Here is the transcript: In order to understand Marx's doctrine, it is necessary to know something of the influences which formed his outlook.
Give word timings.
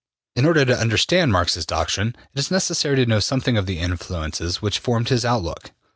In 0.35 0.45
order 0.47 0.65
to 0.65 0.75
understand 0.75 1.31
Marx's 1.31 1.63
doctrine, 1.63 2.15
it 2.33 2.39
is 2.39 2.49
necessary 2.49 2.95
to 2.95 3.05
know 3.05 3.19
something 3.19 3.55
of 3.55 3.67
the 3.67 3.77
influences 3.77 4.59
which 4.59 4.79
formed 4.79 5.09
his 5.09 5.23
outlook. 5.23 5.69